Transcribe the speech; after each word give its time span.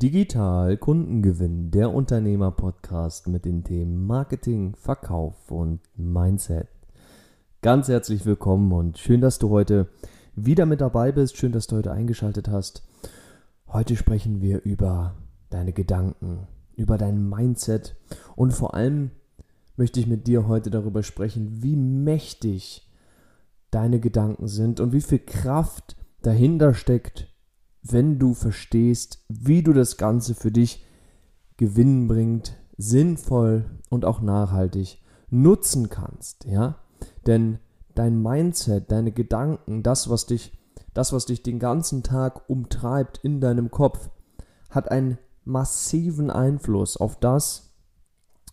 Digital 0.00 0.76
Kundengewinn, 0.76 1.72
der 1.72 1.92
Unternehmer-Podcast 1.92 3.26
mit 3.26 3.44
den 3.44 3.64
Themen 3.64 4.06
Marketing, 4.06 4.76
Verkauf 4.76 5.50
und 5.50 5.80
Mindset. 5.96 6.68
Ganz 7.62 7.88
herzlich 7.88 8.24
willkommen 8.24 8.70
und 8.70 8.98
schön, 8.98 9.20
dass 9.20 9.40
du 9.40 9.50
heute 9.50 9.88
wieder 10.36 10.66
mit 10.66 10.80
dabei 10.82 11.10
bist. 11.10 11.36
Schön, 11.36 11.50
dass 11.50 11.66
du 11.66 11.74
heute 11.74 11.90
eingeschaltet 11.90 12.46
hast. 12.46 12.86
Heute 13.66 13.96
sprechen 13.96 14.40
wir 14.40 14.62
über 14.62 15.16
deine 15.50 15.72
Gedanken, 15.72 16.46
über 16.76 16.96
dein 16.96 17.28
Mindset 17.28 17.96
und 18.36 18.52
vor 18.52 18.74
allem 18.74 19.10
möchte 19.76 19.98
ich 19.98 20.06
mit 20.06 20.28
dir 20.28 20.46
heute 20.46 20.70
darüber 20.70 21.02
sprechen, 21.02 21.60
wie 21.60 21.74
mächtig 21.74 22.88
deine 23.72 23.98
Gedanken 23.98 24.46
sind 24.46 24.78
und 24.78 24.92
wie 24.92 25.00
viel 25.00 25.18
Kraft 25.18 25.96
dahinter 26.22 26.72
steckt, 26.72 27.26
wenn 27.82 28.18
du 28.18 28.34
verstehst, 28.34 29.24
wie 29.28 29.62
du 29.62 29.72
das 29.72 29.96
Ganze 29.96 30.34
für 30.34 30.50
dich 30.50 30.84
gewinnbringend, 31.56 32.56
sinnvoll 32.76 33.64
und 33.90 34.04
auch 34.04 34.20
nachhaltig 34.20 35.00
nutzen 35.30 35.88
kannst, 35.88 36.44
ja? 36.44 36.76
Denn 37.26 37.58
dein 37.94 38.22
Mindset, 38.22 38.90
deine 38.90 39.12
Gedanken, 39.12 39.82
das 39.82 40.08
was 40.08 40.26
dich 40.26 40.58
das 40.98 41.12
was 41.12 41.26
dich 41.26 41.44
den 41.44 41.60
ganzen 41.60 42.02
Tag 42.02 42.48
umtreibt 42.50 43.18
in 43.18 43.40
deinem 43.40 43.70
Kopf, 43.70 44.10
hat 44.68 44.90
einen 44.90 45.18
massiven 45.44 46.28
Einfluss 46.28 46.96
auf 46.96 47.20
das, 47.20 47.72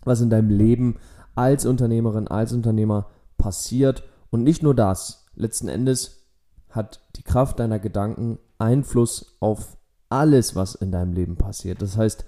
was 0.03 0.21
in 0.21 0.29
deinem 0.29 0.49
Leben 0.49 0.98
als 1.34 1.65
Unternehmerin, 1.65 2.27
als 2.27 2.53
Unternehmer 2.53 3.09
passiert 3.39 4.03
und 4.29 4.43
nicht 4.43 4.62
nur 4.62 4.76
das, 4.76 5.26
letzten 5.34 5.67
Endes 5.67 6.27
hat 6.70 7.01
die 7.15 7.23
Kraft 7.23 7.59
deiner 7.59 7.79
Gedanken 7.79 8.37
Einfluss 8.57 9.37
auf 9.39 9.77
alles, 10.09 10.55
was 10.55 10.75
in 10.75 10.91
deinem 10.91 11.13
Leben 11.13 11.35
passiert. 11.35 11.81
Das 11.81 11.97
heißt, 11.97 12.25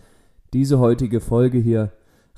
diese 0.53 0.79
heutige 0.79 1.19
Folge 1.19 1.57
hier 1.57 1.91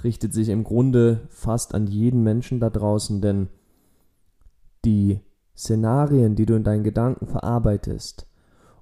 richtet 0.03 0.33
sich 0.33 0.49
im 0.49 0.63
Grunde 0.63 1.27
fast 1.29 1.73
an 1.75 1.87
jeden 1.87 2.23
Menschen 2.23 2.59
da 2.59 2.69
draußen, 2.69 3.21
denn 3.21 3.49
die 4.85 5.21
Szenarien, 5.55 6.35
die 6.35 6.45
du 6.45 6.55
in 6.55 6.63
deinen 6.63 6.83
Gedanken 6.83 7.27
verarbeitest 7.27 8.27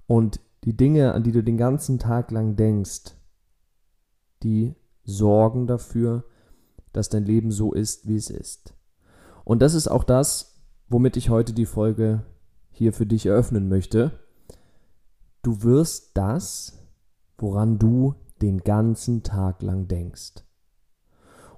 und 0.05 0.39
die 0.63 0.77
Dinge, 0.77 1.13
an 1.13 1.23
die 1.23 1.31
du 1.31 1.43
den 1.43 1.57
ganzen 1.57 1.97
Tag 1.97 2.31
lang 2.31 2.55
denkst, 2.55 3.15
die 4.43 4.75
sorgen 5.03 5.65
dafür, 5.65 6.23
dass 6.93 7.09
dein 7.09 7.25
Leben 7.25 7.51
so 7.51 7.73
ist, 7.73 8.07
wie 8.07 8.15
es 8.15 8.29
ist. 8.29 8.73
Und 9.43 9.61
das 9.61 9.73
ist 9.73 9.87
auch 9.87 10.03
das, 10.03 10.61
womit 10.89 11.17
ich 11.17 11.29
heute 11.29 11.53
die 11.53 11.65
Folge 11.65 12.23
hier 12.69 12.93
für 12.93 13.05
dich 13.05 13.25
eröffnen 13.25 13.69
möchte. 13.69 14.11
Du 15.47 15.63
wirst 15.63 16.17
das, 16.17 16.77
woran 17.37 17.79
du 17.79 18.15
den 18.41 18.65
ganzen 18.65 19.23
Tag 19.23 19.61
lang 19.61 19.87
denkst. 19.87 20.43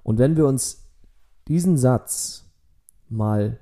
Und 0.04 0.20
wenn 0.20 0.36
wir 0.36 0.46
uns 0.46 0.92
diesen 1.48 1.76
Satz 1.76 2.44
mal 3.08 3.58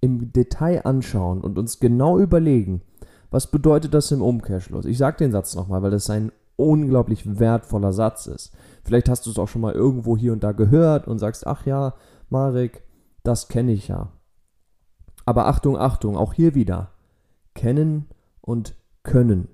im 0.00 0.32
Detail 0.32 0.86
anschauen 0.86 1.42
und 1.42 1.58
uns 1.58 1.80
genau 1.80 2.18
überlegen, 2.18 2.80
was 3.30 3.50
bedeutet 3.50 3.92
das 3.92 4.10
im 4.10 4.22
Umkehrschluss? 4.22 4.86
Ich 4.86 4.96
sage 4.96 5.18
den 5.18 5.32
Satz 5.32 5.54
nochmal, 5.54 5.82
weil 5.82 5.90
das 5.90 6.08
ein 6.08 6.32
unglaublich 6.56 7.38
wertvoller 7.38 7.92
Satz 7.92 8.26
ist. 8.26 8.54
Vielleicht 8.84 9.10
hast 9.10 9.26
du 9.26 9.30
es 9.30 9.38
auch 9.38 9.48
schon 9.48 9.60
mal 9.60 9.74
irgendwo 9.74 10.16
hier 10.16 10.32
und 10.32 10.42
da 10.42 10.52
gehört 10.52 11.06
und 11.06 11.18
sagst, 11.18 11.46
ach 11.46 11.66
ja, 11.66 11.92
Marek, 12.30 12.84
das 13.22 13.48
kenne 13.48 13.72
ich 13.72 13.88
ja. 13.88 14.12
Aber 15.26 15.46
Achtung, 15.46 15.76
Achtung, 15.76 16.16
auch 16.16 16.32
hier 16.32 16.54
wieder. 16.54 16.92
Kennen 17.52 18.06
und 18.40 18.79
können. 19.02 19.48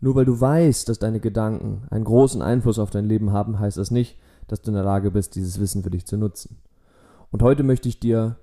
Nur 0.00 0.14
weil 0.14 0.24
du 0.24 0.40
weißt, 0.40 0.88
dass 0.88 0.98
deine 0.98 1.20
Gedanken 1.20 1.86
einen 1.90 2.04
großen 2.04 2.42
Einfluss 2.42 2.78
auf 2.78 2.90
dein 2.90 3.06
Leben 3.06 3.32
haben, 3.32 3.58
heißt 3.58 3.78
das 3.78 3.90
nicht, 3.90 4.18
dass 4.46 4.62
du 4.62 4.70
in 4.70 4.74
der 4.74 4.84
Lage 4.84 5.10
bist, 5.10 5.34
dieses 5.34 5.58
Wissen 5.58 5.82
für 5.82 5.90
dich 5.90 6.06
zu 6.06 6.16
nutzen. 6.16 6.58
Und 7.30 7.42
heute 7.42 7.62
möchte 7.62 7.88
ich 7.88 7.98
dir 7.98 8.36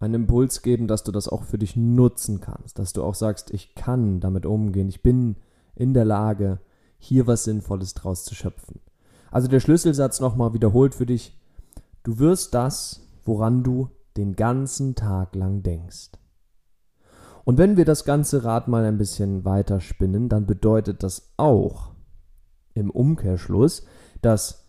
einen 0.00 0.14
Impuls 0.14 0.62
geben, 0.62 0.88
dass 0.88 1.04
du 1.04 1.12
das 1.12 1.28
auch 1.28 1.44
für 1.44 1.58
dich 1.58 1.76
nutzen 1.76 2.40
kannst, 2.40 2.78
dass 2.78 2.92
du 2.92 3.02
auch 3.02 3.14
sagst, 3.14 3.52
ich 3.52 3.74
kann 3.74 4.20
damit 4.20 4.46
umgehen, 4.46 4.88
ich 4.88 5.02
bin 5.02 5.36
in 5.74 5.94
der 5.94 6.04
Lage, 6.04 6.60
hier 6.98 7.26
was 7.26 7.44
Sinnvolles 7.44 7.94
draus 7.94 8.24
zu 8.24 8.34
schöpfen. 8.34 8.80
Also 9.30 9.48
der 9.48 9.60
Schlüsselsatz 9.60 10.20
nochmal 10.20 10.54
wiederholt 10.54 10.94
für 10.94 11.06
dich, 11.06 11.38
du 12.02 12.18
wirst 12.18 12.54
das, 12.54 13.06
woran 13.24 13.62
du 13.62 13.90
den 14.16 14.34
ganzen 14.34 14.94
Tag 14.94 15.34
lang 15.34 15.62
denkst. 15.62 16.10
Und 17.46 17.58
wenn 17.58 17.76
wir 17.76 17.84
das 17.84 18.04
ganze 18.04 18.42
Rad 18.42 18.66
mal 18.66 18.84
ein 18.84 18.98
bisschen 18.98 19.44
weiter 19.44 19.78
spinnen, 19.78 20.28
dann 20.28 20.46
bedeutet 20.46 21.04
das 21.04 21.32
auch 21.36 21.92
im 22.74 22.90
Umkehrschluss, 22.90 23.86
dass 24.20 24.66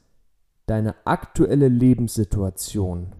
deine 0.67 0.93
aktuelle 1.03 1.69
Lebenssituation 1.69 3.15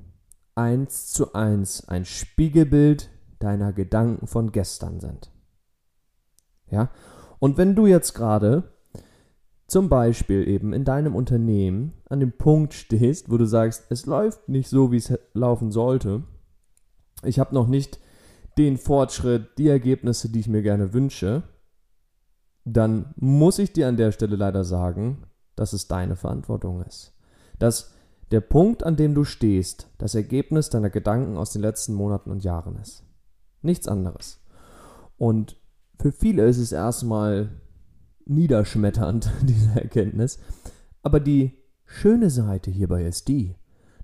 eins 0.53 1.07
zu 1.07 1.33
eins 1.33 1.87
ein 1.89 2.05
Spiegelbild 2.05 3.09
deiner 3.39 3.73
Gedanken 3.73 4.27
von 4.27 4.51
gestern 4.51 4.99
sind. 4.99 5.31
Ja? 6.69 6.91
Und 7.39 7.57
wenn 7.57 7.73
du 7.73 7.87
jetzt 7.87 8.13
gerade 8.13 8.75
zum 9.65 9.89
Beispiel 9.89 10.47
eben 10.47 10.71
in 10.71 10.85
deinem 10.85 11.15
Unternehmen 11.15 11.93
an 12.09 12.19
dem 12.19 12.37
Punkt 12.37 12.75
stehst, 12.75 13.31
wo 13.31 13.37
du 13.37 13.45
sagst, 13.45 13.87
es 13.89 14.05
läuft 14.05 14.49
nicht 14.49 14.69
so, 14.69 14.91
wie 14.91 14.97
es 14.97 15.17
laufen 15.33 15.71
sollte, 15.71 16.21
ich 17.23 17.39
habe 17.39 17.55
noch 17.55 17.67
nicht 17.67 17.99
den 18.57 18.77
Fortschritt, 18.77 19.57
die 19.57 19.67
Ergebnisse, 19.67 20.29
die 20.29 20.39
ich 20.39 20.47
mir 20.47 20.61
gerne 20.61 20.93
wünsche, 20.93 21.43
dann 22.65 23.13
muss 23.15 23.59
ich 23.59 23.71
dir 23.71 23.87
an 23.87 23.97
der 23.97 24.11
Stelle 24.11 24.35
leider 24.35 24.63
sagen, 24.63 25.23
dass 25.55 25.73
es 25.73 25.87
deine 25.87 26.15
Verantwortung 26.15 26.83
ist. 26.83 27.13
Dass 27.59 27.93
der 28.31 28.41
Punkt, 28.41 28.83
an 28.83 28.97
dem 28.97 29.15
du 29.15 29.23
stehst, 29.23 29.89
das 29.97 30.15
Ergebnis 30.15 30.69
deiner 30.69 30.89
Gedanken 30.89 31.37
aus 31.37 31.51
den 31.51 31.61
letzten 31.61 31.93
Monaten 31.93 32.29
und 32.29 32.43
Jahren 32.43 32.75
ist. 32.77 33.03
Nichts 33.61 33.87
anderes. 33.87 34.39
Und 35.17 35.55
für 35.99 36.11
viele 36.11 36.45
ist 36.45 36.57
es 36.57 36.71
erstmal 36.71 37.49
niederschmetternd, 38.25 39.31
diese 39.43 39.79
Erkenntnis. 39.79 40.39
Aber 41.01 41.19
die 41.19 41.57
schöne 41.85 42.29
Seite 42.29 42.69
hierbei 42.69 43.05
ist 43.05 43.29
die, 43.29 43.55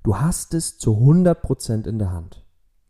du 0.03 0.17
hast 0.17 0.53
es 0.53 0.77
zu 0.77 0.91
100% 0.97 1.87
in 1.87 1.99
der 1.99 2.11
Hand. 2.11 2.45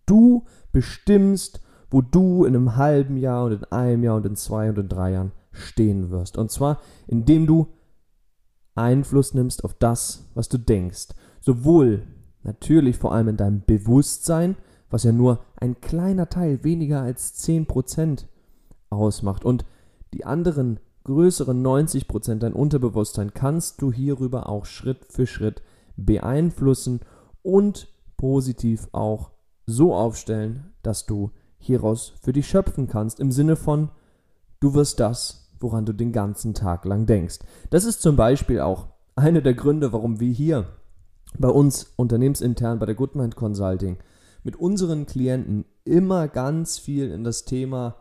Du 0.06 0.46
bestimmst, 0.74 1.62
wo 1.90 2.02
du 2.02 2.44
in 2.44 2.56
einem 2.56 2.76
halben 2.76 3.18
Jahr 3.18 3.46
und 3.46 3.54
in 3.54 3.64
einem 3.66 4.04
Jahr 4.04 4.18
und 4.18 4.26
in 4.26 4.36
zwei 4.36 4.70
und 4.70 4.78
in 4.78 4.90
drei 4.90 5.12
Jahren 5.12 5.32
stehen 5.52 6.10
wirst. 6.10 6.38
Und 6.38 6.52
zwar, 6.52 6.82
indem 7.08 7.48
du 7.48 7.68
Einfluss 8.76 9.34
nimmst 9.34 9.64
auf 9.64 9.76
das, 9.76 10.30
was 10.34 10.50
du 10.50 10.58
denkst. 10.58 11.10
Sowohl 11.40 12.04
natürlich 12.44 12.98
vor 12.98 13.14
allem 13.14 13.30
in 13.30 13.38
deinem 13.38 13.64
Bewusstsein, 13.66 14.58
was 14.90 15.04
ja 15.04 15.12
nur 15.12 15.40
ein 15.56 15.80
kleiner 15.82 16.30
Teil, 16.30 16.64
weniger 16.64 17.02
als 17.02 17.44
10% 17.48 18.26
ausmacht. 18.90 19.46
Und 19.46 19.66
die 20.14 20.26
anderen 20.26 20.80
größeren 21.04 21.64
90% 21.64 22.40
dein 22.40 22.54
Unterbewusstsein 22.54 23.34
kannst 23.34 23.82
du 23.82 23.92
hierüber 23.92 24.50
auch 24.50 24.66
Schritt 24.66 25.06
für 25.10 25.28
Schritt 25.28 25.62
beeinflussen 25.96 27.02
und 27.42 27.90
positiv 28.18 28.88
auch 28.94 29.33
so 29.66 29.96
aufstellen, 29.96 30.74
dass 30.82 31.06
du 31.06 31.32
hieraus 31.58 32.14
für 32.22 32.34
dich 32.34 32.48
schöpfen 32.48 32.88
kannst, 32.88 33.20
im 33.20 33.32
Sinne 33.32 33.56
von, 33.56 33.90
du 34.60 34.74
wirst 34.74 35.00
das, 35.00 35.50
woran 35.60 35.86
du 35.86 35.94
den 35.94 36.12
ganzen 36.12 36.54
Tag 36.54 36.86
lang 36.86 37.06
denkst. 37.06 37.40
Das 37.70 37.86
ist 37.86 38.02
zum 38.02 38.16
Beispiel 38.16 38.60
auch 38.60 38.88
einer 39.16 39.42
der 39.42 39.54
Gründe, 39.54 39.94
warum 39.94 40.20
wir 40.20 40.32
hier 40.32 40.68
bei 41.38 41.50
uns 41.50 41.94
unternehmensintern 41.96 42.80
bei 42.80 42.86
der 42.86 42.96
Goodmind 42.96 43.36
Consulting 43.36 43.98
mit 44.44 44.56
unseren 44.58 45.06
Klienten 45.06 45.66
immer 45.86 46.28
ganz 46.28 46.78
viel 46.78 47.12
in 47.12 47.24
das 47.24 47.46
Thema 47.46 47.96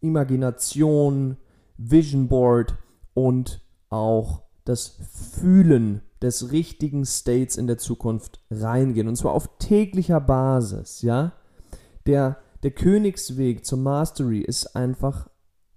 Imagination, 0.00 1.36
Vision 1.76 2.28
Board 2.28 2.74
und 3.14 3.60
auch 3.88 4.42
das 4.64 4.98
Fühlen 5.38 6.02
des 6.22 6.52
richtigen 6.52 7.04
States 7.04 7.56
in 7.56 7.66
der 7.66 7.78
Zukunft 7.78 8.44
reingehen. 8.50 9.08
Und 9.08 9.16
zwar 9.16 9.32
auf 9.32 9.58
täglicher 9.58 10.20
Basis, 10.20 11.02
ja. 11.02 11.32
Der, 12.06 12.38
der 12.62 12.70
Königsweg 12.70 13.64
zur 13.64 13.78
Mastery 13.78 14.40
ist 14.40 14.76
einfach 14.76 15.28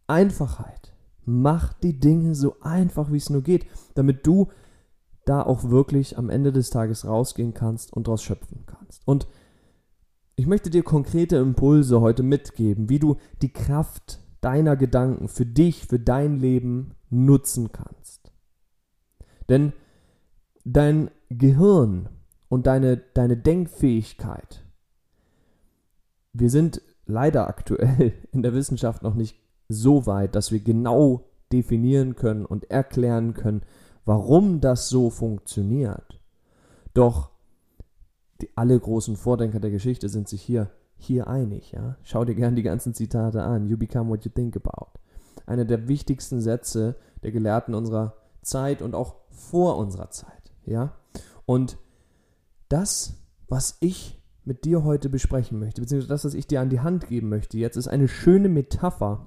Einfachheit. 0.08 0.94
Mach 1.26 1.74
die 1.74 2.00
Dinge 2.00 2.36
so 2.36 2.58
einfach, 2.62 3.12
wie 3.12 3.18
es 3.18 3.30
nur 3.30 3.42
geht, 3.42 3.66
damit 3.96 4.26
du 4.28 4.50
da 5.26 5.42
auch 5.42 5.70
wirklich 5.70 6.18
am 6.18 6.30
Ende 6.30 6.52
des 6.52 6.70
Tages 6.70 7.06
rausgehen 7.06 7.54
kannst 7.54 7.92
und 7.94 8.08
daraus 8.08 8.22
schöpfen 8.22 8.64
kannst. 8.68 9.02
Und 9.08 9.28
ich 10.36 10.46
möchte 10.46 10.70
dir 10.70 10.84
konkrete 10.84 11.38
Impulse 11.38 12.02
heute 12.02 12.22
mitgeben, 12.22 12.90
wie 12.90 13.00
du 13.00 13.18
die 13.42 13.54
Kraft 13.54 14.20
deiner 14.42 14.76
Gedanken 14.76 15.28
für 15.28 15.46
dich, 15.46 15.88
für 15.88 16.00
dein 16.00 16.40
Leben 16.40 16.92
nutzen 17.10 17.72
kannst. 17.72 18.32
Denn 19.50 19.74
dein 20.66 21.12
Gehirn 21.30 22.10
und 22.50 22.68
deine, 22.68 22.98
deine 22.98 23.38
Denkfähigkeit, 23.38 24.66
wir 26.34 26.50
sind 26.50 26.82
leider 27.06 27.48
aktuell 27.48 28.14
in 28.32 28.44
der 28.44 28.54
Wissenschaft 28.54 29.04
noch 29.04 29.16
nicht 29.16 29.40
so 29.70 30.06
weit, 30.06 30.36
dass 30.36 30.52
wir 30.52 30.60
genau 30.60 31.30
definieren 31.52 32.16
können 32.16 32.46
und 32.46 32.70
erklären 32.70 33.34
können, 33.34 33.62
warum 34.04 34.60
das 34.60 34.90
so 34.90 35.10
funktioniert. 35.10 36.20
Doch 36.94 37.30
die, 38.42 38.50
alle 38.56 38.80
großen 38.80 39.16
Vordenker 39.16 39.60
der 39.60 39.72
Geschichte 39.72 40.10
sind 40.10 40.28
sich 40.28 40.42
hier, 40.42 40.72
hier 40.98 41.28
einig. 41.28 41.72
Ja? 41.72 41.98
Schau 42.04 42.26
dir 42.26 42.36
gern 42.36 42.56
die 42.56 42.64
ganzen 42.64 42.94
Zitate 42.94 43.44
an. 43.44 43.68
You 43.68 43.78
become 43.78 44.10
what 44.10 44.26
you 44.26 44.32
think 44.32 44.56
about. 44.58 45.00
Einer 45.46 45.66
der 45.66 45.88
wichtigsten 45.88 46.42
Sätze 46.42 46.96
der 47.24 47.32
Gelehrten 47.32 47.74
unserer 47.76 48.16
Zeit 48.42 48.82
und 48.82 48.96
auch 48.96 49.16
vor 49.30 49.78
unserer 49.78 50.10
Zeit. 50.10 50.45
Ja? 50.66 50.96
Und 51.46 51.78
das, 52.70 53.16
was 53.48 53.78
ich 53.80 54.22
mit 54.44 54.66
dir 54.66 54.84
heute 54.84 55.10
besprechen 55.10 55.60
möchte, 55.60 55.82
beziehungsweise 55.82 56.14
das, 56.14 56.26
was 56.26 56.34
ich 56.34 56.48
dir 56.48 56.62
an 56.62 56.70
die 56.70 56.82
Hand 56.82 57.08
geben 57.08 57.30
möchte, 57.30 57.58
jetzt 57.58 57.78
ist 57.78 57.88
eine 57.88 58.08
schöne 58.08 58.50
Metapher, 58.50 59.26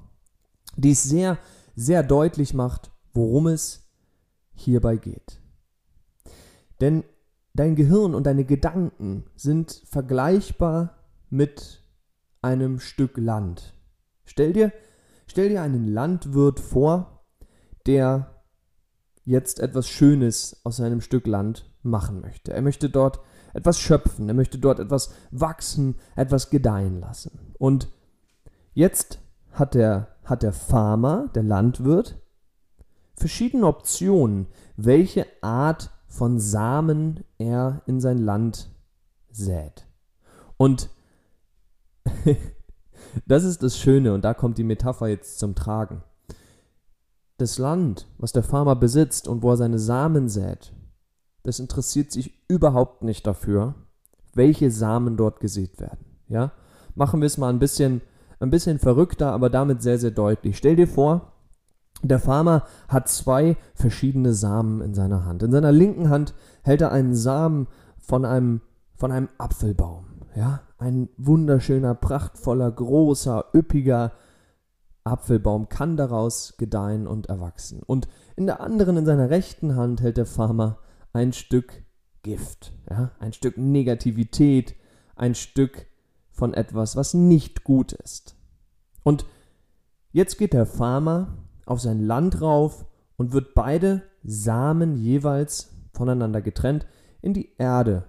die 0.76 0.92
es 0.92 1.02
sehr, 1.02 1.38
sehr 1.74 2.02
deutlich 2.02 2.54
macht, 2.54 2.90
worum 3.12 3.48
es 3.48 3.88
hierbei 4.54 4.96
geht. 4.96 5.40
Denn 6.80 7.04
dein 7.54 7.74
Gehirn 7.74 8.14
und 8.14 8.26
deine 8.26 8.44
Gedanken 8.44 9.24
sind 9.34 9.82
vergleichbar 9.86 10.96
mit 11.30 11.82
einem 12.42 12.78
Stück 12.78 13.16
Land. 13.16 13.74
Stell 14.24 14.52
dir, 14.52 14.72
stell 15.26 15.48
dir 15.48 15.62
einen 15.62 15.86
Landwirt 15.86 16.60
vor, 16.60 17.24
der 17.86 18.37
jetzt 19.28 19.60
etwas 19.60 19.88
Schönes 19.88 20.60
aus 20.64 20.78
seinem 20.78 21.02
Stück 21.02 21.26
Land 21.26 21.70
machen 21.82 22.22
möchte. 22.22 22.52
Er 22.52 22.62
möchte 22.62 22.88
dort 22.88 23.20
etwas 23.52 23.78
schöpfen, 23.78 24.26
er 24.28 24.34
möchte 24.34 24.58
dort 24.58 24.80
etwas 24.80 25.12
wachsen, 25.30 25.96
etwas 26.16 26.48
gedeihen 26.48 27.00
lassen. 27.00 27.54
Und 27.58 27.88
jetzt 28.72 29.18
hat 29.52 29.74
der, 29.74 30.08
hat 30.24 30.42
der 30.42 30.54
Farmer, 30.54 31.28
der 31.34 31.42
Landwirt, 31.42 32.16
verschiedene 33.14 33.66
Optionen, 33.66 34.46
welche 34.76 35.26
Art 35.42 35.90
von 36.06 36.40
Samen 36.40 37.24
er 37.36 37.82
in 37.84 38.00
sein 38.00 38.18
Land 38.18 38.70
sät. 39.30 39.86
Und 40.56 40.88
das 43.26 43.44
ist 43.44 43.62
das 43.62 43.78
Schöne 43.78 44.14
und 44.14 44.22
da 44.22 44.32
kommt 44.32 44.56
die 44.56 44.64
Metapher 44.64 45.08
jetzt 45.08 45.38
zum 45.38 45.54
Tragen. 45.54 46.02
Das 47.38 47.56
Land, 47.56 48.06
was 48.18 48.32
der 48.32 48.42
Farmer 48.42 48.74
besitzt 48.74 49.28
und 49.28 49.42
wo 49.42 49.50
er 49.50 49.56
seine 49.56 49.78
Samen 49.78 50.28
sät, 50.28 50.72
das 51.44 51.60
interessiert 51.60 52.10
sich 52.10 52.34
überhaupt 52.48 53.04
nicht 53.04 53.26
dafür, 53.26 53.76
welche 54.34 54.72
Samen 54.72 55.16
dort 55.16 55.38
gesät 55.38 55.80
werden. 55.80 56.04
Ja? 56.28 56.50
Machen 56.96 57.20
wir 57.20 57.26
es 57.26 57.38
mal 57.38 57.48
ein 57.48 57.60
bisschen, 57.60 58.02
ein 58.40 58.50
bisschen 58.50 58.80
verrückter, 58.80 59.32
aber 59.32 59.50
damit 59.50 59.82
sehr, 59.82 59.98
sehr 59.98 60.10
deutlich. 60.10 60.58
Stell 60.58 60.74
dir 60.74 60.88
vor, 60.88 61.32
der 62.02 62.18
Farmer 62.18 62.64
hat 62.88 63.08
zwei 63.08 63.56
verschiedene 63.74 64.34
Samen 64.34 64.80
in 64.80 64.94
seiner 64.94 65.24
Hand. 65.24 65.44
In 65.44 65.52
seiner 65.52 65.72
linken 65.72 66.10
Hand 66.10 66.34
hält 66.62 66.80
er 66.80 66.90
einen 66.90 67.14
Samen 67.14 67.68
von 67.98 68.24
einem, 68.24 68.62
von 68.96 69.12
einem 69.12 69.28
Apfelbaum. 69.38 70.06
Ja, 70.34 70.62
ein 70.78 71.08
wunderschöner, 71.16 71.94
prachtvoller, 71.94 72.70
großer, 72.70 73.46
üppiger 73.54 74.12
Apfelbaum 75.10 75.68
kann 75.68 75.96
daraus 75.96 76.56
gedeihen 76.56 77.06
und 77.06 77.26
erwachsen. 77.26 77.82
Und 77.82 78.08
in 78.36 78.46
der 78.46 78.60
anderen, 78.60 78.96
in 78.96 79.06
seiner 79.06 79.30
rechten 79.30 79.76
Hand, 79.76 80.00
hält 80.00 80.16
der 80.16 80.26
Farmer 80.26 80.78
ein 81.12 81.32
Stück 81.32 81.84
Gift, 82.22 82.72
ja, 82.90 83.12
ein 83.20 83.32
Stück 83.32 83.56
Negativität, 83.56 84.74
ein 85.16 85.34
Stück 85.34 85.86
von 86.30 86.54
etwas, 86.54 86.96
was 86.96 87.14
nicht 87.14 87.64
gut 87.64 87.92
ist. 87.92 88.36
Und 89.02 89.24
jetzt 90.12 90.38
geht 90.38 90.52
der 90.52 90.66
Farmer 90.66 91.38
auf 91.66 91.80
sein 91.80 92.00
Land 92.00 92.40
rauf 92.40 92.86
und 93.16 93.32
wird 93.32 93.54
beide 93.54 94.02
Samen 94.22 94.96
jeweils 94.96 95.74
voneinander 95.92 96.42
getrennt 96.42 96.86
in 97.20 97.34
die 97.34 97.54
Erde, 97.56 98.04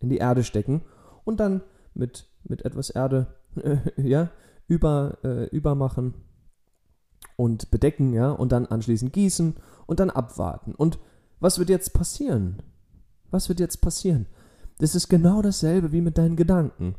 in 0.00 0.08
die 0.08 0.18
Erde 0.18 0.44
stecken 0.44 0.82
und 1.24 1.40
dann 1.40 1.62
mit, 1.94 2.26
mit 2.44 2.64
etwas 2.64 2.90
Erde 2.90 3.34
ja, 3.96 4.30
über, 4.66 5.18
äh, 5.24 5.48
übermachen 5.48 6.14
und 7.36 7.70
bedecken, 7.70 8.12
ja, 8.12 8.30
und 8.30 8.52
dann 8.52 8.66
anschließend 8.66 9.12
gießen 9.12 9.56
und 9.86 10.00
dann 10.00 10.10
abwarten. 10.10 10.74
Und 10.74 10.98
was 11.40 11.58
wird 11.58 11.68
jetzt 11.68 11.92
passieren? 11.92 12.62
Was 13.30 13.48
wird 13.48 13.60
jetzt 13.60 13.80
passieren? 13.80 14.26
Das 14.78 14.94
ist 14.94 15.08
genau 15.08 15.42
dasselbe 15.42 15.92
wie 15.92 16.00
mit 16.00 16.18
deinen 16.18 16.36
Gedanken. 16.36 16.94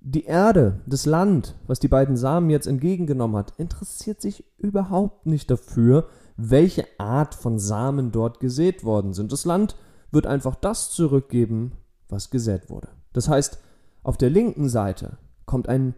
Die 0.00 0.24
Erde, 0.24 0.80
das 0.86 1.04
Land, 1.04 1.56
was 1.66 1.80
die 1.80 1.88
beiden 1.88 2.16
Samen 2.16 2.48
jetzt 2.50 2.66
entgegengenommen 2.66 3.36
hat, 3.36 3.54
interessiert 3.58 4.20
sich 4.20 4.44
überhaupt 4.58 5.26
nicht 5.26 5.50
dafür, 5.50 6.08
welche 6.36 6.86
Art 6.98 7.34
von 7.34 7.58
Samen 7.58 8.12
dort 8.12 8.38
gesät 8.38 8.84
worden 8.84 9.14
sind. 9.14 9.32
Das 9.32 9.44
Land 9.44 9.76
wird 10.12 10.26
einfach 10.26 10.54
das 10.54 10.90
zurückgeben, 10.90 11.72
was 12.08 12.30
gesät 12.30 12.70
wurde. 12.70 12.88
Das 13.12 13.28
heißt, 13.28 13.58
auf 14.02 14.16
der 14.16 14.30
linken 14.30 14.68
Seite 14.68 15.18
kommt 15.44 15.68
ein 15.68 15.94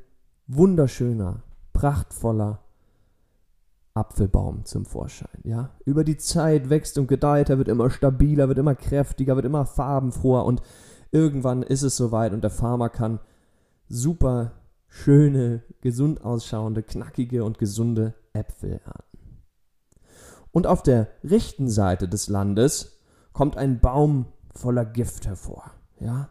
wunderschöner, 0.49 1.43
prachtvoller 1.73 2.61
Apfelbaum 3.95 4.65
zum 4.65 4.85
Vorschein. 4.85 5.41
Ja? 5.45 5.71
Über 5.85 6.05
die 6.05 6.17
Zeit 6.17 6.71
wächst 6.71 6.99
und 6.99 7.06
gedeiht, 7.06 7.50
er 7.50 7.59
wird 7.59 7.69
immer 7.69 7.91
stabiler, 7.91 8.49
wird 8.49 8.59
immer 8.59 8.75
kräftiger, 8.75 9.37
wird 9.37 9.47
immer 9.47 9.67
farbenfroher 9.67 10.45
und 10.45 10.62
irgendwann 11.11 11.62
ist 11.62 11.83
es 11.83 11.97
soweit 11.97 12.33
und 12.33 12.43
der 12.43 12.50
Farmer 12.50 12.89
kann 12.89 13.21
super 13.89 14.53
schöne, 14.89 15.62
gesund 15.81 16.25
ausschauende, 16.25 16.83
knackige 16.83 17.45
und 17.45 17.59
gesunde 17.59 18.15
Äpfel 18.33 18.81
ernten. 18.85 19.43
Und 20.50 20.67
auf 20.67 20.83
der 20.83 21.09
rechten 21.23 21.69
Seite 21.69 22.09
des 22.09 22.29
Landes 22.29 23.03
kommt 23.33 23.56
ein 23.56 23.81
Baum 23.81 24.27
voller 24.55 24.85
Gift 24.85 25.27
hervor. 25.27 25.71
Ja? 26.00 26.31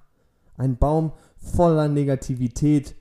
Ein 0.58 0.78
Baum 0.78 1.14
voller 1.38 1.88
Negativität, 1.88 2.96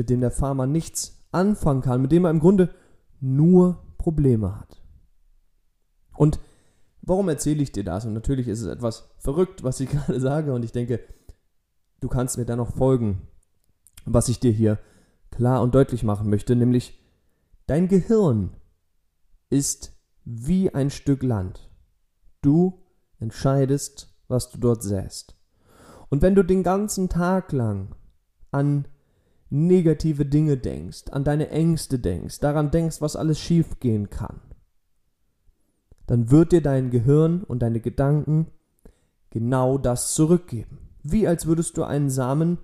mit 0.00 0.10
dem 0.10 0.20
der 0.20 0.30
Farmer 0.30 0.66
nichts 0.66 1.26
anfangen 1.30 1.82
kann, 1.82 2.00
mit 2.02 2.10
dem 2.10 2.24
er 2.24 2.30
im 2.30 2.40
Grunde 2.40 2.70
nur 3.20 3.82
Probleme 3.98 4.58
hat. 4.58 4.82
Und 6.16 6.40
warum 7.02 7.28
erzähle 7.28 7.62
ich 7.62 7.72
dir 7.72 7.84
das? 7.84 8.06
Und 8.06 8.14
natürlich 8.14 8.48
ist 8.48 8.62
es 8.62 8.66
etwas 8.66 9.10
verrückt, 9.18 9.62
was 9.62 9.80
ich 9.80 9.90
gerade 9.90 10.18
sage, 10.18 10.54
und 10.54 10.64
ich 10.64 10.72
denke, 10.72 11.00
du 12.00 12.08
kannst 12.08 12.38
mir 12.38 12.46
da 12.46 12.56
noch 12.56 12.74
folgen 12.74 13.28
was 14.04 14.28
ich 14.28 14.40
dir 14.40 14.52
hier 14.52 14.78
klar 15.30 15.62
und 15.62 15.74
deutlich 15.74 16.02
machen 16.02 16.30
möchte, 16.30 16.56
nämlich 16.56 16.98
dein 17.66 17.88
Gehirn 17.88 18.56
ist 19.48 19.92
wie 20.24 20.74
ein 20.74 20.90
Stück 20.90 21.22
Land. 21.22 21.70
Du 22.42 22.82
entscheidest, 23.18 24.14
was 24.28 24.50
du 24.50 24.58
dort 24.58 24.82
säst. 24.82 25.36
Und 26.08 26.22
wenn 26.22 26.34
du 26.34 26.42
den 26.42 26.62
ganzen 26.62 27.08
Tag 27.08 27.52
lang 27.52 27.94
an 28.50 28.88
negative 29.50 30.24
Dinge 30.24 30.56
denkst, 30.56 31.10
an 31.10 31.24
deine 31.24 31.50
Ängste 31.50 31.98
denkst, 31.98 32.40
daran 32.40 32.70
denkst, 32.70 33.00
was 33.00 33.16
alles 33.16 33.38
schiefgehen 33.40 34.08
kann, 34.08 34.40
dann 36.06 36.30
wird 36.30 36.52
dir 36.52 36.62
dein 36.62 36.90
Gehirn 36.90 37.42
und 37.42 37.60
deine 37.60 37.80
Gedanken 37.80 38.46
genau 39.30 39.78
das 39.78 40.14
zurückgeben. 40.14 40.78
Wie 41.02 41.26
als 41.26 41.46
würdest 41.46 41.76
du 41.76 41.84
einen 41.84 42.10
Samen 42.10 42.58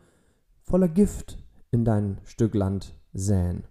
voller 0.62 0.88
Gift 0.88 1.38
in 1.70 1.84
dein 1.84 2.18
Stück 2.24 2.54
Land 2.54 2.94
säen. 3.12 3.64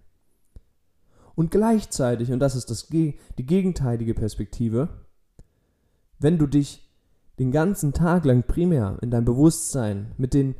Und 1.34 1.50
gleichzeitig, 1.50 2.32
und 2.32 2.40
das 2.40 2.56
ist 2.56 2.70
das, 2.70 2.88
die 2.88 3.16
gegenteilige 3.36 4.14
Perspektive, 4.14 4.88
wenn 6.18 6.38
du 6.38 6.46
dich 6.46 6.90
den 7.38 7.52
ganzen 7.52 7.92
Tag 7.92 8.24
lang 8.24 8.44
primär 8.44 8.98
in 9.02 9.10
deinem 9.10 9.26
Bewusstsein 9.26 10.12
mit 10.16 10.32
den 10.32 10.54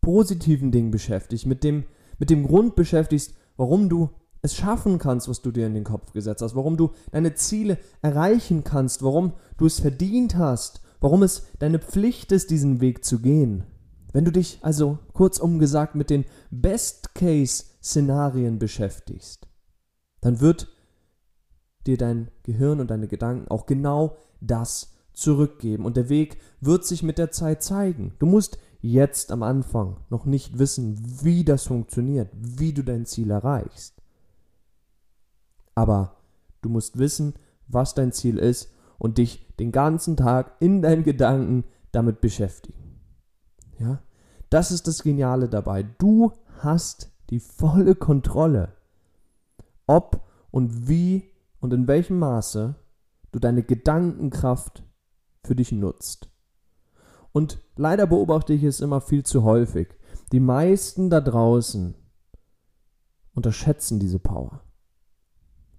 positiven 0.00 0.72
Dingen 0.72 0.90
beschäftigst, 0.90 1.44
mit 1.44 1.62
dem, 1.62 1.84
mit 2.18 2.30
dem 2.30 2.46
Grund 2.46 2.76
beschäftigst, 2.76 3.34
warum 3.56 3.88
du 3.88 4.10
es 4.42 4.54
schaffen 4.54 4.98
kannst, 4.98 5.28
was 5.28 5.42
du 5.42 5.50
dir 5.50 5.66
in 5.66 5.74
den 5.74 5.84
Kopf 5.84 6.12
gesetzt 6.12 6.42
hast, 6.42 6.54
warum 6.54 6.76
du 6.76 6.92
deine 7.12 7.34
Ziele 7.34 7.78
erreichen 8.02 8.62
kannst, 8.62 9.02
warum 9.02 9.32
du 9.56 9.66
es 9.66 9.80
verdient 9.80 10.36
hast, 10.36 10.82
warum 11.00 11.22
es 11.22 11.44
deine 11.58 11.78
Pflicht 11.78 12.30
ist, 12.30 12.50
diesen 12.50 12.80
Weg 12.80 13.04
zu 13.04 13.20
gehen, 13.20 13.64
wenn 14.14 14.24
du 14.24 14.30
dich 14.30 14.58
also 14.62 14.98
kurzum 15.12 15.58
gesagt 15.58 15.96
mit 15.96 16.08
den 16.08 16.24
Best-Case-Szenarien 16.50 18.60
beschäftigst, 18.60 19.48
dann 20.20 20.40
wird 20.40 20.68
dir 21.86 21.98
dein 21.98 22.30
Gehirn 22.44 22.80
und 22.80 22.90
deine 22.90 23.08
Gedanken 23.08 23.48
auch 23.48 23.66
genau 23.66 24.16
das 24.40 24.92
zurückgeben. 25.14 25.84
Und 25.84 25.96
der 25.96 26.08
Weg 26.08 26.38
wird 26.60 26.86
sich 26.86 27.02
mit 27.02 27.18
der 27.18 27.32
Zeit 27.32 27.64
zeigen. 27.64 28.14
Du 28.20 28.26
musst 28.26 28.56
jetzt 28.84 29.32
am 29.32 29.42
Anfang 29.42 29.96
noch 30.10 30.26
nicht 30.26 30.58
wissen, 30.58 31.00
wie 31.22 31.42
das 31.42 31.64
funktioniert, 31.64 32.28
wie 32.34 32.74
du 32.74 32.84
dein 32.84 33.06
Ziel 33.06 33.30
erreichst. 33.30 34.02
Aber 35.74 36.16
du 36.60 36.68
musst 36.68 36.98
wissen, 36.98 37.34
was 37.66 37.94
dein 37.94 38.12
Ziel 38.12 38.38
ist 38.38 38.70
und 38.98 39.16
dich 39.16 39.46
den 39.58 39.72
ganzen 39.72 40.18
Tag 40.18 40.52
in 40.60 40.82
deinen 40.82 41.02
Gedanken 41.02 41.64
damit 41.92 42.20
beschäftigen. 42.20 43.00
Ja? 43.78 44.02
Das 44.50 44.70
ist 44.70 44.86
das 44.86 45.02
Geniale 45.02 45.48
dabei. 45.48 45.82
Du 45.82 46.32
hast 46.58 47.10
die 47.30 47.40
volle 47.40 47.94
Kontrolle, 47.94 48.74
ob 49.86 50.26
und 50.50 50.88
wie 50.88 51.30
und 51.58 51.72
in 51.72 51.88
welchem 51.88 52.18
Maße 52.18 52.74
du 53.32 53.38
deine 53.38 53.62
Gedankenkraft 53.62 54.84
für 55.42 55.56
dich 55.56 55.72
nutzt. 55.72 56.28
Und 57.34 57.58
leider 57.74 58.06
beobachte 58.06 58.52
ich 58.52 58.62
es 58.62 58.80
immer 58.80 59.00
viel 59.00 59.24
zu 59.24 59.42
häufig. 59.42 59.88
Die 60.30 60.38
meisten 60.38 61.10
da 61.10 61.20
draußen 61.20 61.96
unterschätzen 63.34 63.98
diese 63.98 64.20
Power, 64.20 64.62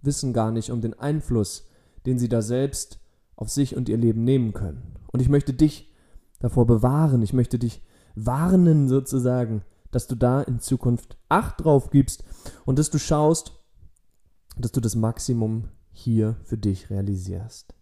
wissen 0.01 0.33
gar 0.33 0.51
nicht 0.51 0.69
um 0.69 0.81
den 0.81 0.99
Einfluss, 0.99 1.69
den 2.05 2.19
sie 2.19 2.27
da 2.27 2.41
selbst 2.41 2.99
auf 3.37 3.49
sich 3.49 3.77
und 3.77 3.87
ihr 3.87 3.95
Leben 3.95 4.25
nehmen 4.25 4.51
können. 4.51 4.97
Und 5.13 5.21
ich 5.21 5.29
möchte 5.29 5.53
dich 5.53 5.93
davor 6.39 6.67
bewahren, 6.67 7.21
ich 7.21 7.31
möchte 7.31 7.57
dich 7.57 7.81
warnen 8.15 8.89
sozusagen, 8.89 9.63
dass 9.91 10.07
du 10.07 10.15
da 10.15 10.41
in 10.41 10.59
Zukunft 10.59 11.17
Acht 11.29 11.63
drauf 11.63 11.89
gibst 11.89 12.25
und 12.65 12.79
dass 12.79 12.89
du 12.89 12.99
schaust, 12.99 13.53
dass 14.57 14.73
du 14.73 14.81
das 14.81 14.95
Maximum 14.95 15.69
hier 15.93 16.35
für 16.43 16.57
dich 16.57 16.89
realisierst. 16.89 17.73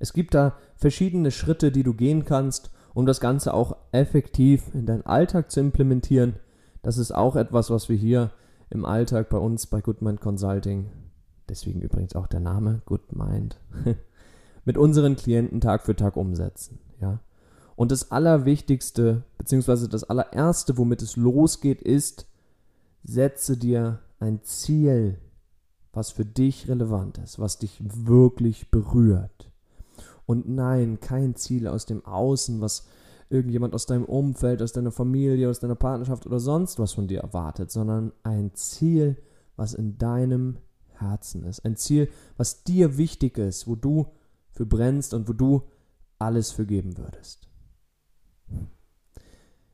Es 0.00 0.12
gibt 0.12 0.34
da 0.34 0.58
verschiedene 0.74 1.30
Schritte, 1.30 1.70
die 1.70 1.84
du 1.84 1.94
gehen 1.94 2.24
kannst, 2.24 2.72
um 2.98 3.06
das 3.06 3.20
Ganze 3.20 3.54
auch 3.54 3.76
effektiv 3.92 4.74
in 4.74 4.84
deinen 4.84 5.06
Alltag 5.06 5.52
zu 5.52 5.60
implementieren. 5.60 6.34
Das 6.82 6.98
ist 6.98 7.14
auch 7.14 7.36
etwas, 7.36 7.70
was 7.70 7.88
wir 7.88 7.94
hier 7.94 8.32
im 8.70 8.84
Alltag 8.84 9.28
bei 9.28 9.38
uns 9.38 9.68
bei 9.68 9.80
Goodmind 9.80 10.20
Consulting, 10.20 10.90
deswegen 11.48 11.80
übrigens 11.80 12.16
auch 12.16 12.26
der 12.26 12.40
Name 12.40 12.82
Goodmind, 12.86 13.60
mit 14.64 14.76
unseren 14.76 15.14
Klienten 15.14 15.60
Tag 15.60 15.84
für 15.84 15.94
Tag 15.94 16.16
umsetzen. 16.16 16.80
Ja? 17.00 17.20
Und 17.76 17.92
das 17.92 18.10
Allerwichtigste, 18.10 19.22
beziehungsweise 19.38 19.88
das 19.88 20.02
allererste, 20.02 20.76
womit 20.76 21.00
es 21.00 21.14
losgeht, 21.14 21.80
ist, 21.80 22.26
setze 23.04 23.56
dir 23.56 24.00
ein 24.18 24.42
Ziel, 24.42 25.20
was 25.92 26.10
für 26.10 26.24
dich 26.24 26.66
relevant 26.66 27.18
ist, 27.18 27.38
was 27.38 27.60
dich 27.60 27.80
wirklich 27.80 28.72
berührt. 28.72 29.47
Und 30.28 30.46
nein, 30.46 31.00
kein 31.00 31.36
Ziel 31.36 31.66
aus 31.66 31.86
dem 31.86 32.04
Außen, 32.04 32.60
was 32.60 32.86
irgendjemand 33.30 33.72
aus 33.72 33.86
deinem 33.86 34.04
Umfeld, 34.04 34.60
aus 34.60 34.72
deiner 34.72 34.90
Familie, 34.90 35.48
aus 35.48 35.58
deiner 35.58 35.74
Partnerschaft 35.74 36.26
oder 36.26 36.38
sonst 36.38 36.78
was 36.78 36.92
von 36.92 37.08
dir 37.08 37.20
erwartet, 37.20 37.70
sondern 37.70 38.12
ein 38.24 38.52
Ziel, 38.52 39.16
was 39.56 39.72
in 39.72 39.96
deinem 39.96 40.58
Herzen 40.88 41.44
ist. 41.44 41.64
Ein 41.64 41.76
Ziel, 41.76 42.10
was 42.36 42.62
dir 42.62 42.98
wichtig 42.98 43.38
ist, 43.38 43.66
wo 43.66 43.74
du 43.74 44.08
für 44.50 44.66
brennst 44.66 45.14
und 45.14 45.30
wo 45.30 45.32
du 45.32 45.62
alles 46.18 46.50
für 46.50 46.66
geben 46.66 46.98
würdest. 46.98 47.48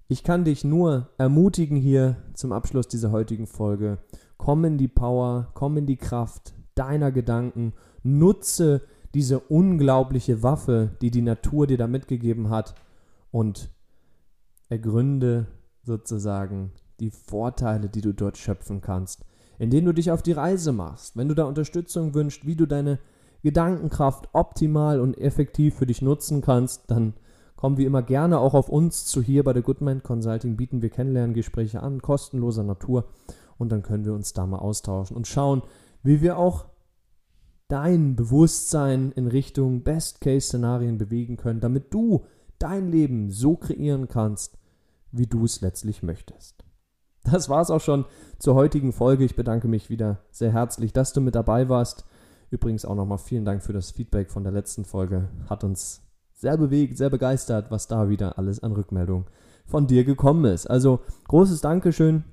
Ich 0.07 0.23
kann 0.23 0.45
dich 0.45 0.63
nur 0.63 1.11
ermutigen 1.19 1.77
hier 1.77 2.17
zum 2.35 2.53
Abschluss 2.53 2.87
dieser 2.87 3.11
heutigen 3.11 3.49
Folge. 3.49 3.99
Komm 4.37 4.65
in 4.65 4.79
die 4.79 4.87
Power, 4.87 5.51
komm 5.55 5.79
in 5.79 5.87
die 5.87 5.97
Kraft 5.97 6.55
deiner 6.77 7.11
Gedanken, 7.11 7.73
nutze 8.05 8.83
diese 9.15 9.39
unglaubliche 9.39 10.43
Waffe, 10.43 10.91
die 11.01 11.11
die 11.11 11.23
Natur 11.23 11.67
dir 11.67 11.79
da 11.79 11.87
mitgegeben 11.87 12.51
hat 12.51 12.75
und 13.31 13.71
ergründe 14.69 15.47
sozusagen 15.83 16.73
die 17.01 17.11
Vorteile, 17.11 17.89
die 17.89 18.01
du 18.01 18.13
dort 18.13 18.37
schöpfen 18.37 18.81
kannst, 18.81 19.25
indem 19.59 19.85
du 19.85 19.93
dich 19.93 20.11
auf 20.11 20.23
die 20.23 20.33
Reise 20.33 20.73
machst. 20.73 21.17
Wenn 21.17 21.29
du 21.29 21.35
da 21.35 21.45
Unterstützung 21.45 22.15
wünschst, 22.15 22.47
wie 22.47 22.57
du 22.57 22.67
deine 22.67 22.99
Gedankenkraft 23.43 24.29
optimal 24.33 25.01
und 25.01 25.19
effektiv 25.19 25.77
für 25.77 25.87
dich 25.87 26.03
nutzen 26.03 26.41
kannst, 26.41 26.91
dann 26.91 27.15
Kommen 27.65 27.79
wie 27.79 27.87
immer 27.87 28.03
gerne 28.03 28.41
auch 28.41 28.53
auf 28.53 28.69
uns 28.69 29.07
zu 29.07 29.23
hier 29.23 29.43
bei 29.43 29.55
der 29.55 29.63
Goodman 29.63 30.03
Consulting, 30.03 30.55
bieten 30.55 30.83
wir 30.83 30.91
Kennenlerngespräche 30.91 31.83
an, 31.83 32.03
kostenloser 32.03 32.63
Natur 32.63 33.07
und 33.57 33.73
dann 33.73 33.83
können 33.83 34.05
wir 34.05 34.13
uns 34.13 34.35
da 34.35 34.47
mal 34.47 34.59
austauschen 34.59 35.17
und 35.17 35.27
schauen, 35.27 35.63
wie 36.03 36.21
wir 36.21 36.37
auch 36.37 36.67
dein 37.69 38.17
Bewusstsein 38.17 39.13
in 39.13 39.27
Richtung 39.27 39.83
Best-Case-Szenarien 39.83 40.99
bewegen 40.99 41.37
können, 41.37 41.61
damit 41.61 41.93
du 41.93 42.25
dein 42.59 42.91
Leben 42.91 43.31
so 43.31 43.57
kreieren 43.57 44.09
kannst, 44.09 44.59
wie 45.13 45.27
du 45.27 45.45
es 45.45 45.61
letztlich 45.61 46.03
möchtest. 46.03 46.65
Das 47.25 47.49
war 47.49 47.63
es 47.63 47.71
auch 47.71 47.81
schon 47.81 48.05
zur 48.39 48.55
heutigen 48.55 48.93
Folge. 48.93 49.25
Ich 49.25 49.37
bedanke 49.37 49.67
mich 49.67 49.89
wieder 49.89 50.21
sehr 50.31 50.53
herzlich, 50.53 50.93
dass 50.93 51.13
du 51.13 51.21
mit 51.21 51.35
dabei 51.35 51.69
warst. 51.69 52.05
Übrigens 52.51 52.85
auch 52.85 52.95
nochmal 52.95 53.19
vielen 53.19 53.45
Dank 53.45 53.63
für 53.63 53.73
das 53.73 53.91
Feedback 53.91 54.31
von 54.31 54.45
der 54.45 54.53
letzten 54.53 54.85
Folge. 54.85 55.29
Hat 55.49 55.65
uns 55.65 56.03
sehr 56.35 56.57
bewegt, 56.59 56.99
sehr 56.99 57.11
begeistert, 57.11 57.71
was 57.71 57.89
da 57.89 58.09
wieder 58.11 58.39
alles 58.39 58.63
an 58.63 58.73
Rückmeldung 58.73 59.25
von 59.65 59.87
dir 59.87 60.05
gekommen 60.05 60.45
ist. 60.45 60.67
Also 60.67 61.01
großes 61.29 61.63
Dankeschön. 61.63 62.25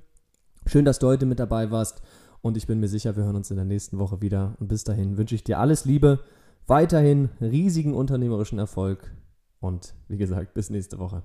Schön, 0.66 0.84
dass 0.84 0.98
du 0.98 1.06
heute 1.06 1.24
mit 1.24 1.40
dabei 1.40 1.70
warst. 1.70 2.02
Und 2.42 2.56
ich 2.56 2.66
bin 2.66 2.80
mir 2.80 2.88
sicher, 2.88 3.16
wir 3.16 3.24
hören 3.24 3.36
uns 3.36 3.50
in 3.50 3.56
der 3.56 3.64
nächsten 3.64 3.98
Woche 3.98 4.20
wieder. 4.20 4.56
Und 4.58 4.68
bis 4.68 4.84
dahin 4.84 5.16
wünsche 5.16 5.36
ich 5.36 5.44
dir 5.44 5.60
alles 5.60 5.84
Liebe, 5.84 6.20
weiterhin 6.66 7.30
riesigen 7.40 7.94
unternehmerischen 7.94 8.58
Erfolg. 8.58 9.14
Und 9.60 9.94
wie 10.08 10.18
gesagt, 10.18 10.52
bis 10.54 10.68
nächste 10.68 10.98
Woche. 10.98 11.22